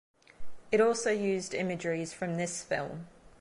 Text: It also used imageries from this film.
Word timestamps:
It 0.71 0.81
also 0.81 1.11
used 1.11 1.53
imageries 1.53 2.11
from 2.11 2.37
this 2.37 2.63
film. 2.63 3.05